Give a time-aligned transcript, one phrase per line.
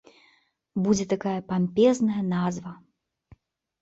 [0.85, 2.73] Будзе такая пампезная назва.